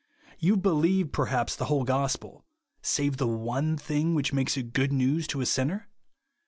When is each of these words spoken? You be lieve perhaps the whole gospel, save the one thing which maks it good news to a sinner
You 0.39 0.57
be 0.57 0.69
lieve 0.71 1.11
perhaps 1.11 1.55
the 1.55 1.65
whole 1.65 1.83
gospel, 1.83 2.43
save 2.81 3.17
the 3.17 3.27
one 3.27 3.77
thing 3.77 4.15
which 4.15 4.33
maks 4.33 4.57
it 4.57 4.73
good 4.73 4.91
news 4.91 5.27
to 5.27 5.41
a 5.41 5.45
sinner 5.45 5.89